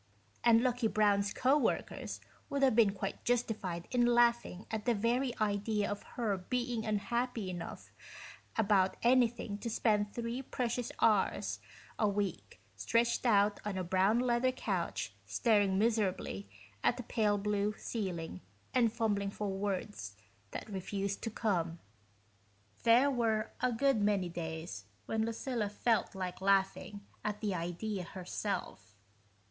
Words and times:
And 0.43 0.63
Lucky 0.63 0.87
Brown's 0.87 1.31
co 1.31 1.59
workers 1.59 2.19
would 2.49 2.63
have 2.63 2.75
been 2.75 2.89
quite 2.91 3.23
justified 3.23 3.87
in 3.91 4.03
laughing 4.03 4.65
at 4.71 4.85
the 4.85 4.95
very 4.95 5.31
idea 5.39 5.91
of 5.91 6.01
her 6.17 6.39
being 6.39 6.87
unhappy 6.87 7.51
enough 7.51 7.91
about 8.57 8.97
anything 9.03 9.59
to 9.59 9.69
spend 9.69 10.11
three 10.11 10.41
precious 10.41 10.91
hours 11.01 11.59
a 11.99 12.09
week 12.09 12.59
stretched 12.75 13.27
out 13.27 13.59
on 13.63 13.77
a 13.77 13.83
brown 13.83 14.17
leather 14.19 14.51
couch 14.51 15.13
staring 15.27 15.77
miserably 15.77 16.49
at 16.83 16.99
a 16.99 17.03
pale 17.03 17.37
blue 17.37 17.75
ceiling 17.77 18.41
and 18.73 18.91
fumbling 18.91 19.29
for 19.29 19.49
words 19.51 20.15
that 20.49 20.67
refused 20.67 21.21
to 21.21 21.29
come. 21.29 21.77
There 22.81 23.11
were 23.11 23.51
a 23.61 23.71
good 23.71 24.01
many 24.01 24.29
days 24.29 24.85
when 25.05 25.27
Lucilla 25.27 25.69
felt 25.69 26.15
like 26.15 26.41
laughing 26.41 27.05
at 27.23 27.39
the 27.39 27.53
idea 27.53 28.01
herself. 28.01 28.95